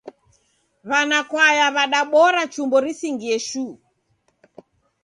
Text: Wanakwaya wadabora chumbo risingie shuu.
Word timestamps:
Wanakwaya 0.89 1.65
wadabora 1.75 2.41
chumbo 2.53 2.77
risingie 2.85 3.37
shuu. 3.47 3.73